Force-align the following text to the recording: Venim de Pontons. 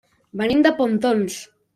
Venim 0.41 0.63
de 0.67 0.71
Pontons. 0.79 1.37